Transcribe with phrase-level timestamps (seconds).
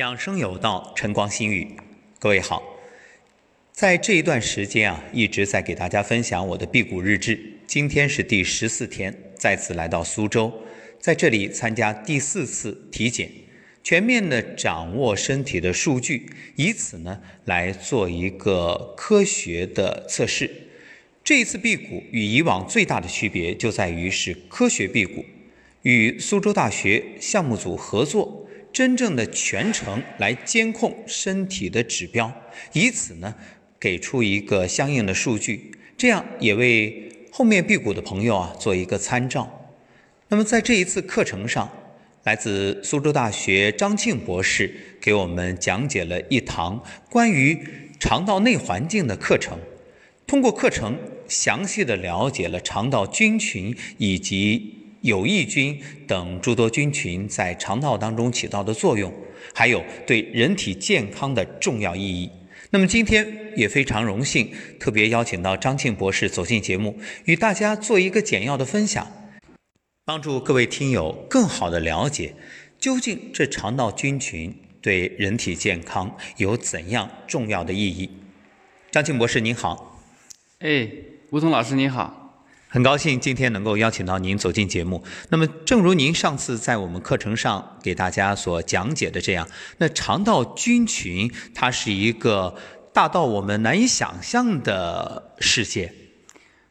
[0.00, 1.76] 养生有道，晨光心语。
[2.18, 2.62] 各位好，
[3.70, 7.38] 在这一段时间啊，一直在给大家分享我的辟谷日志。
[7.66, 10.50] 今天是第十四天，再次来到苏州，
[10.98, 13.30] 在这里参加第四次体检，
[13.84, 20.50] 全面的掌握身体的数据，以此呢来做一个科学的测试。
[21.22, 25.26] 这一次辟谷与以往最大的区别就在于是科学辟谷，
[25.82, 28.46] 与苏州大学项目组合作。
[28.72, 32.32] 真正的全程来监控身体的指标，
[32.72, 33.34] 以此呢
[33.78, 39.70] 给出一个相应的数据，这样也为后面辟谷的朋友啊做一个参照。
[40.28, 41.68] 那么在这一次课程上，
[42.24, 47.58] 来自苏州大学张庆博士给我们讲解了一堂关于
[47.98, 49.58] 肠道内环境的课程，
[50.26, 50.96] 通过课程
[51.28, 54.76] 详细的了解了肠道菌群以及。
[55.02, 59.12] 有益菌等诸多菌群在肠道当中起到的作用，
[59.54, 62.30] 还有对人体健康的重要意义。
[62.70, 63.26] 那么今天
[63.56, 69.10] 也非常荣幸，特别邀请到张庆博士走进节目，与大家做一个简要的分享，
[70.04, 72.34] 帮助各位听友更好的了解
[72.78, 78.08] 究竟这肠道菌群对人体健康有怎样重要的意义。
[78.90, 80.00] 张庆博士您好，
[80.60, 80.88] 哎，
[81.30, 82.19] 吴彤老师您好。
[82.72, 85.02] 很高兴今天能够邀请到您走进节目。
[85.28, 89.44] 那么，正如您上次在我们课程上给大家所讲解的这样，
[89.78, 92.54] 那肠道菌群它是一个
[92.92, 95.92] 大到我们难以想象的世界。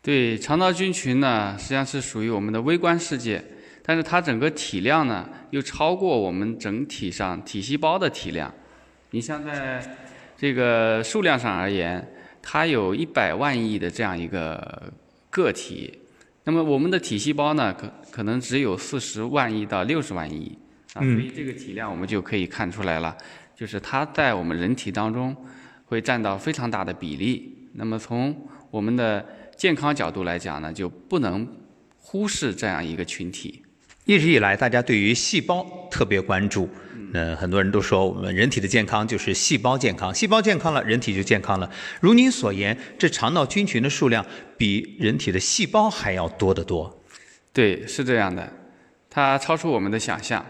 [0.00, 3.44] 对，肠道菌群呢，实际上是属于我们的微观世界，
[3.84, 8.54] 但是它整个体量呢，又超过我们整体上体细胞的体量。
[9.10, 9.82] 你像在
[10.38, 12.08] 这个数量上而言，
[12.40, 14.92] 它有一百万亿的这样一个。
[15.30, 15.98] 个体，
[16.44, 20.58] 那么我们的体细胞呢，可可能只有四十万亿到六十万亿，
[20.94, 23.16] 啊，所以这个体量我们就可以看出来了，
[23.54, 25.34] 就是它在我们人体当中
[25.84, 27.56] 会占到非常大的比例。
[27.74, 28.36] 那么从
[28.70, 29.24] 我们的
[29.56, 31.46] 健康角度来讲呢，就不能
[31.96, 33.62] 忽视这样一个群体。
[34.04, 36.68] 一直以来，大家对于细胞特别关注。
[37.12, 41.68] 那很多人都说，我们人体的健康就是细胞健康，细胞健康了，人体就健康了。
[42.00, 44.24] 如您所言，这肠道菌群的数量
[44.56, 47.02] 比人体的细胞还要多得多。
[47.52, 48.52] 对，是这样的，
[49.10, 50.44] 它超出我们的想象。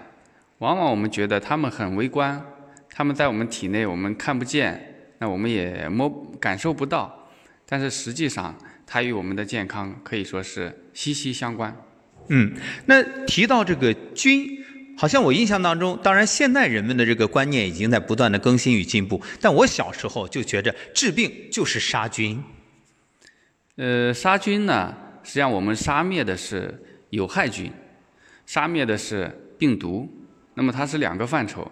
[0.58, 2.44] 往往我们觉得它们很微观，
[2.90, 7.30] 它们在我们体内我们看不见，那我们也摸感受不到。
[7.66, 8.54] 但是实际上，
[8.86, 11.74] 它与我们的健康可以说是息息相关。
[12.28, 12.52] 嗯，
[12.84, 14.59] 那提到这个菌。
[15.00, 22.38] 好像我印象当中，当然现在人们的这个观念已经在不断的更新与进步，但我小时候就觉着治病就是杀菌。
[23.76, 26.78] 呃，杀菌呢，实际上我们杀灭的是
[27.08, 27.72] 有害菌，
[28.44, 30.06] 杀灭的是病毒，
[30.52, 31.66] 那么它是两个范畴。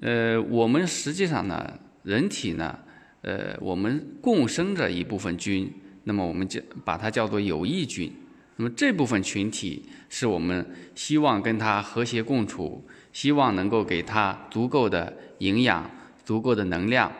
[0.00, 1.70] 呃，我们实际上呢，
[2.02, 2.78] 人体呢，
[3.20, 5.70] 呃，我们共生着一部分菌，
[6.04, 8.10] 那么我们就把它叫做有益菌。
[8.56, 15.90] 那么这部分群体是我们希望跟它和谐共处，希望能够给它足够的营养、
[16.24, 17.12] 足够的能量。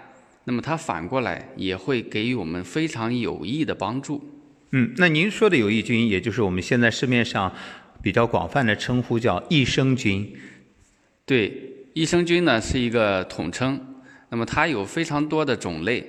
[0.45, 4.22] 那么它反过来也会给予我们非常有益的帮助。
[4.71, 7.53] 嗯，那您说的有益菌，也就是我们现在市面上
[8.03, 10.37] 比较广泛的称呼叫益生菌。
[11.25, 13.81] 对，益生菌呢是一个统称，
[14.28, 16.06] 那么它有非常多的种类。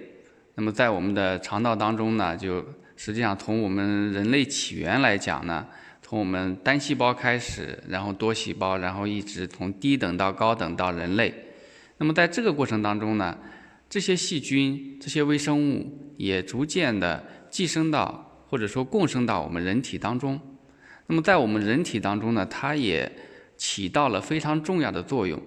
[0.56, 2.66] 那么在我们的肠道当中呢，就
[2.98, 5.68] 实际上，从我们人类起源来讲呢，
[6.02, 11.34] 从我们单细胞开始，然后多细胞，然后一直从低等到高等到人类。
[11.98, 13.38] 那么在这个过程当中呢，
[13.90, 20.40] 这些细菌、这些微生物也逐渐的寄生到或者说共生到我们人体当中。
[21.08, 23.12] 那么在我们人体当中呢，它也
[23.58, 25.42] 起到了非常重要的作用，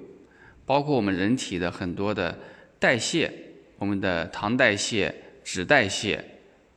[0.65, 2.39] 包括我们人体的很多的
[2.79, 3.33] 代谢，
[3.79, 6.25] 我们的糖代谢、脂代谢。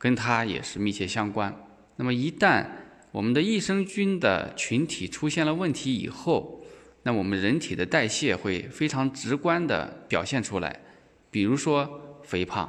[0.02, 1.54] 跟它也是密切相关。
[1.94, 2.66] 那么一旦
[3.12, 6.60] 我们的益生菌的群体出现了问题以后，
[7.04, 10.80] 那我们人体的代谢会非常直观的表现出来，
[11.30, 12.68] 比如说肥胖，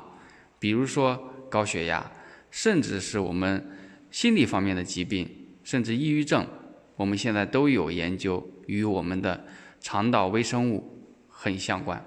[0.59, 2.12] 比如说高血压，
[2.51, 3.68] 甚至是我们
[4.12, 5.27] 心理方面的疾病，
[5.63, 6.45] 甚至抑郁症，
[6.95, 9.44] 我们现在都有研究与我们的
[9.81, 12.06] 肠道微生物很相关。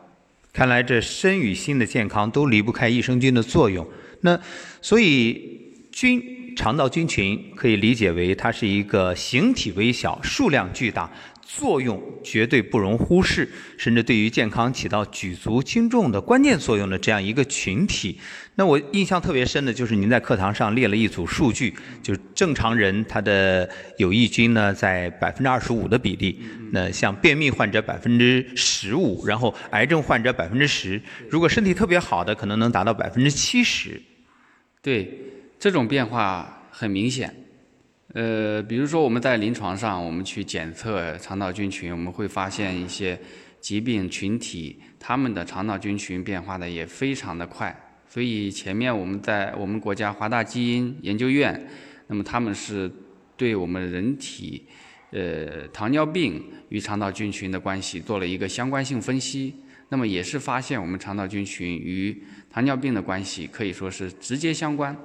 [0.53, 3.85] 看来这身与心的健康都离不开益生菌的作用。
[4.27, 4.39] 那
[4.83, 6.21] 所以菌
[6.57, 11.09] 肠道菌群可以理解为它是一个形体微小、数量巨大、
[11.43, 18.19] 作用绝对不容忽视，甚至对于健康起到举足轻重的关键作用的这样一个群体。
[18.57, 23.69] 那我印象特别深的就是您在课堂上列了一组数据，就是正常人他的
[23.99, 26.41] 有益菌呢在百分之二十五的比例，
[26.73, 34.01] 那像便秘患者百分之十五，然后癌症患者百分之十，如果身体特别好的可能能达到百分之七十。
[34.87, 35.19] 对，
[35.59, 37.35] 这种变化很明显。
[38.15, 43.19] 呃，比如说我们在临床上，我们去检测肠道菌群，我们会发现一些
[43.61, 47.77] 疾病群体，他们的肠道菌群变化的也非常的快。
[48.09, 51.69] 所以前面我们在我们国家华大基因研究院，
[52.07, 52.89] 那么他们是
[53.37, 54.67] 对我们人体
[55.11, 59.53] 呃糖尿病与肠道菌群的关系做了一个相关性分析，
[59.89, 64.97] 那么也是发现我们肠道菌群与糖尿病的关系可以说是直接相关。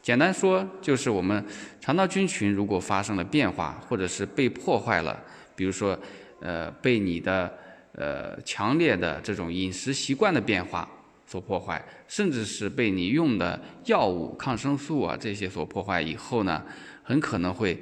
[0.00, 1.44] 简单说，就是我们
[1.80, 5.20] 肠道菌群如果发生了变化，或者是被破坏了，
[5.56, 5.98] 比如说，
[6.40, 7.52] 呃，被你的
[7.92, 10.88] 呃强烈的这种饮食习惯的变化
[11.26, 16.62] 所破坏，甚至是被你用的药物、抗生素啊这些所破坏以后呢，
[17.02, 17.76] 很可能会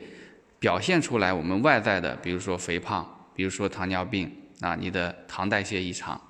[0.59, 4.33] 表现出来我们外在的，比如说肥胖，比如说糖尿病
[4.65, 6.21] 啊，你的糖代谢异常。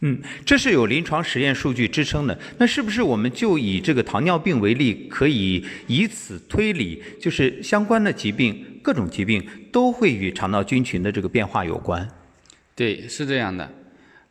[0.00, 2.38] 嗯，这是有临床实验数据支撑的。
[2.58, 9.42] 那是不是我们就以这个糖尿病为例，可以以此推理，就是相关的疾病，各种疾病
[9.72, 12.06] 都会与肠道菌群的这个变化有关？
[12.76, 13.68] 对，是这样的。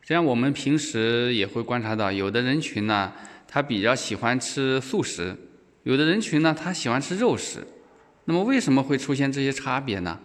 [0.06, 3.12] 这样我们平时也会观察到，有的人群呢，
[3.48, 5.36] 他比较喜欢吃素食；
[5.84, 7.66] 有的人群呢，他喜欢吃肉食。
[8.26, 10.20] 那么为什么会出现这些差别呢？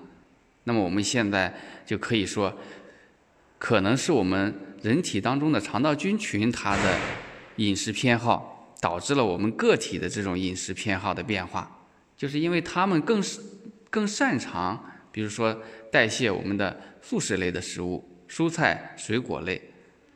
[0.68, 1.52] 那么我们现在
[1.84, 2.56] 就可以说，
[3.58, 4.54] 可能是我们。
[4.80, 6.96] 人体当中的肠道菌群，它的
[7.56, 11.68] 饮食偏好导致了我们个体的这种饮食偏好的变化，
[12.16, 13.20] 就是因为它们更
[13.90, 14.80] 更擅长，
[15.10, 15.60] 比如说
[15.90, 19.60] 代谢我们的素食类的食物、蔬菜、水果类。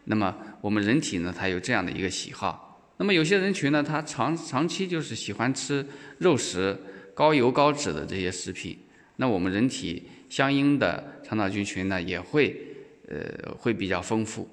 [0.04, 2.88] 那么我们人体呢，它有这样的一个喜好。
[2.98, 5.84] 那么有些人群呢，他长长期就是喜欢吃
[6.18, 6.78] 肉食、
[7.14, 8.78] 高油高脂的这些食品。
[9.16, 12.56] 那我们人体相应的肠道菌群呢，也会。
[13.08, 14.48] 呃，会比较丰富。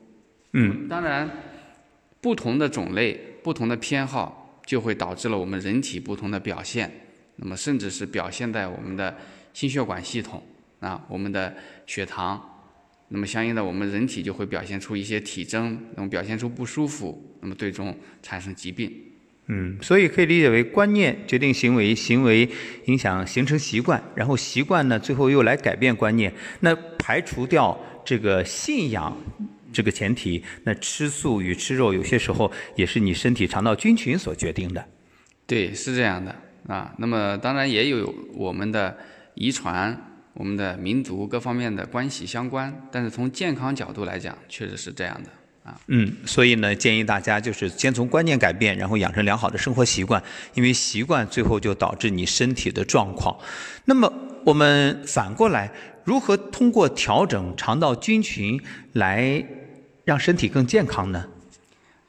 [0.51, 1.29] 嗯，当然，
[2.19, 6.91] 不同的种类、不同的偏好，就会导致了我们人体不同的表现。
[7.37, 9.15] 那么，甚至是表现在我们的
[9.53, 10.43] 心血管系统
[10.81, 11.55] 啊，我们的
[11.87, 12.65] 血糖。
[13.07, 18.91] 那么，相应的，我们人体就会表现出一些体征，那么表现出不舒服，那么最终产生疾病。
[19.49, 22.49] 嗯，所以可以理解为观念决定行为，行为
[22.85, 26.33] 影响形成习惯，然后习惯呢，最后又来改变观念。
[26.61, 27.77] 那排除掉。
[28.05, 29.15] 这个信仰
[29.71, 34.83] 这个前提，那吃素与吃肉有些时候也是你身体肠道菌群所决定的。
[35.45, 36.33] 对，是这样的
[36.65, 36.91] 啊。
[36.97, 38.97] 那么当然也有我们的
[39.35, 39.95] 遗传、
[40.33, 45.29] 我们的民族各方面的关系相关，但是从健康角度来讲，确实是这样的
[45.69, 45.79] 啊。
[45.87, 50.21] 嗯，所以呢，建议大家就是先从观念改变，然后养成良好的生活习惯，
[50.53, 53.37] 因为习惯最后就导致你身体的状况。
[53.85, 54.11] 那么
[54.43, 55.71] 我们反过来。
[56.05, 58.59] 如何通过调整肠道菌群
[58.93, 59.45] 来
[60.05, 61.23] 让身体更健康呢？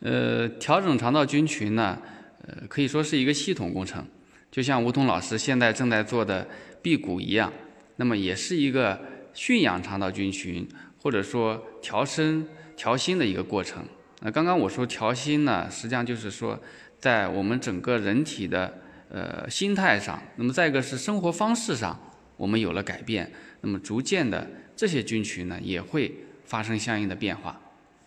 [0.00, 1.98] 呃，调整肠道菌群呢，
[2.46, 4.02] 呃，可以说是一个系统工程，
[4.50, 6.48] 就像吴桐老师现在正在做的
[6.80, 7.52] 辟谷一样，
[7.96, 8.98] 那么也是一个
[9.34, 10.66] 驯养肠道菌群
[11.02, 12.46] 或者说调身
[12.80, 13.84] 调心的一个过程。
[14.22, 16.58] 那刚刚我说调心呢，实际上就是说
[16.98, 18.72] 在我们整个人体的
[19.10, 22.00] 呃心态上，那么再一个是生活方式上，
[22.38, 23.30] 我们有了改变。
[23.60, 26.10] 那么逐渐的，这些菌群呢也会
[26.46, 27.60] 发生相应的变化。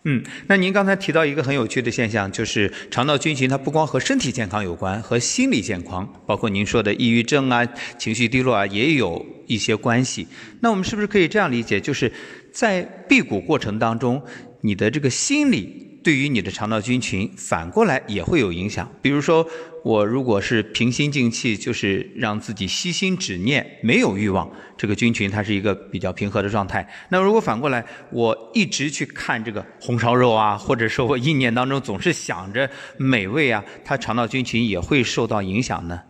[0.06, 7.64] 嗯，那您刚才提到一个很有趣的现象，就是肠道菌群它不光和身体健康有关，和心理健康，包括您说的抑郁症啊、
[7.96, 10.26] 情绪低落啊，也有一些关系。
[10.60, 12.12] 那我们是不是可以这样理解，就是
[12.52, 14.20] 在辟谷过程当中，
[14.64, 16.00] 你的这个心理？
[16.02, 18.90] 对于你的肠道菌群，反过来也会有影响。
[19.02, 19.46] 比如说，
[19.82, 26.86] 我如果是平心静气，就是让自己息心止念，没有欲望，这个菌群它是一个比较平和的状态。
[27.10, 36.00] 那如果反过来，我一直去看这个红烧肉啊，或者说我意念当中总是想着美味啊，它肠道菌群也会受到影响呢？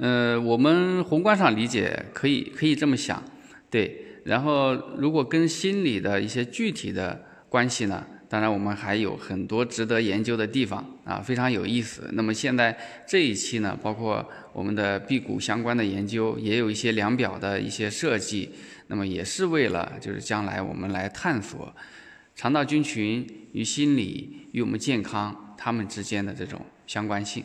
[0.00, 3.22] 呃，我们宏观上理解可以可以这么想，
[3.70, 4.00] 对。
[4.24, 7.20] 然后，如果跟心理的一些具体的
[7.54, 8.04] 关系呢？
[8.28, 12.10] 当然，我们还有很多值得研究的地方啊，非常有意思。
[12.14, 18.50] 那么现在这一期呢，包括我们的辟谷相关的研究，也有一些量表的一些设计。
[18.88, 21.72] 那么也是为了就是将来我们来探索
[22.34, 27.44] 肠道菌群与心理与我们健康它们之间的这种相关性。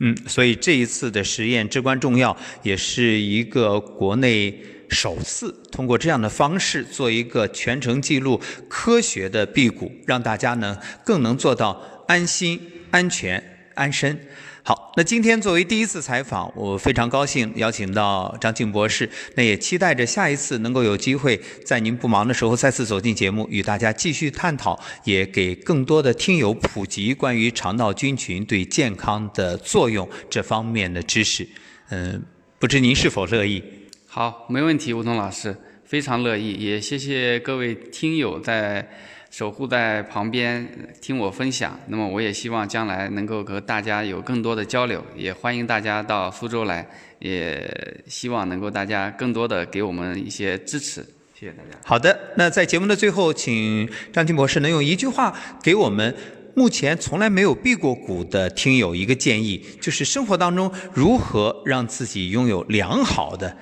[0.00, 13.42] 嗯，所以这一次的实验至关重要，也是一个国内首次通过这样的方式做一个全程记录、科学的辟谷，让大家呢更能做到安心、安全、
[13.74, 14.18] 安身。
[14.62, 19.08] 好，那今天作为第一次采访，我非常高兴邀请到张静博士。
[19.34, 31.48] 那也期待着下一次能够有机会在您不忙的时候再次走进节目，与大家继续探讨，也给更多的听友普及关于肠道菌群对健康的作用这方面的知识。
[31.88, 32.22] 嗯，
[32.58, 33.62] 不知您是否乐意？
[34.06, 36.52] 好，没问题，吴东老师，非常乐意。
[36.52, 38.88] 也谢谢各位听友在。
[39.30, 40.68] 守护在旁边
[41.00, 46.84] 听我分享，那么我也希望将来能够和大家有更多的交流，也欢迎大家到苏州来，
[47.20, 51.00] 也希望能够大家更多的给我们一些支持，
[51.38, 51.78] 谢谢大家。
[51.84, 55.32] 好的，那在节目的最后，请张金博士能用一句话
[55.62, 56.12] 给我们
[56.56, 63.56] 目前从来没有辟过谷的听友一个建议，就是生活当中如何让自己拥有良好的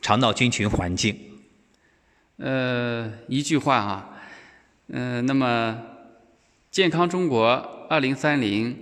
[0.00, 1.18] 肠道菌群环境。
[2.36, 4.08] 呃，一句话哈。
[4.92, 5.82] 嗯，那么
[6.70, 7.48] 健康中国
[7.88, 8.76] 二零三零，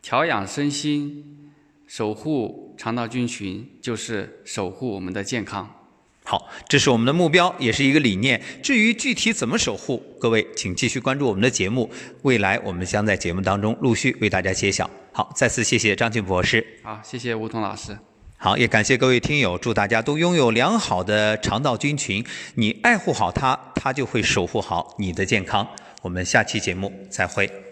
[0.00, 1.52] 调养身心，
[1.86, 5.70] 守护肠道菌群，就是守护我们的健康。
[6.24, 8.42] 好，这是我们的目标，也是一个理念。
[8.62, 11.90] 至于具体怎么守护，各位请继续关注我们的节目，
[12.22, 14.88] 未来我们将在节目当中陆续为大家揭晓。
[15.12, 16.66] 好，再次谢谢张俊博士。
[16.82, 17.98] 好，谢谢吴彤老师。
[18.44, 22.22] 好，也感谢各位听友，祝大家都拥有良好的肠道菌群。
[22.56, 25.66] 你爱护好它，它就会守护好你的健康。
[26.02, 27.63] 我们下期节目再会。